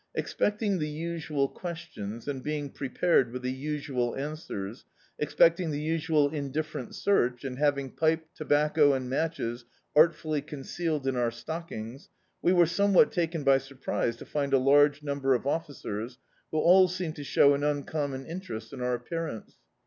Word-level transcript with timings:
Expecting 0.15 0.79
the 0.79 0.89
usual 0.89 1.47
questions, 1.47 2.27
and 2.27 2.41
being 2.41 2.71
prepared 2.71 3.31
with 3.31 3.43
the 3.43 3.51
usual 3.51 4.15
answers— 4.15 4.83
expecting 5.19 5.69
the 5.69 5.79
usual 5.79 6.27
indifferent 6.27 6.95
search, 6.95 7.43
and 7.43 7.59
having 7.59 7.91
pipe, 7.91 8.25
tobacco 8.33 8.93
and 8.93 9.07
matches 9.11 9.63
artfully 9.95 10.41
concealed 10.41 11.05
in 11.05 11.15
our 11.15 11.29
stockings— 11.29 12.09
we 12.41 12.51
were 12.51 12.65
somewhat 12.65 13.11
taken 13.11 13.43
by 13.43 13.59
surprise 13.59 14.15
to 14.17 14.25
find 14.25 14.53
a 14.53 14.57
large 14.57 15.03
number 15.03 15.35
of 15.35 15.45
officers, 15.45 16.17
who 16.49 16.57
all 16.57 16.87
seemed 16.87 17.15
to 17.15 17.23
show 17.23 17.53
an 17.53 17.63
uncommon 17.63 18.25
interest 18.25 18.73
in 18.73 18.81
our 18.81 18.95
appearance. 18.95 19.57